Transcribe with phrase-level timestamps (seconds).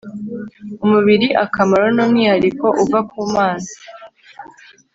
[0.85, 2.99] umubiri akamaro ni umwihariko uva
[3.33, 3.69] Mana